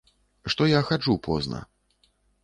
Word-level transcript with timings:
Што 0.53 0.69
я 0.69 0.79
хаджу 0.87 1.17
позна. 1.27 1.59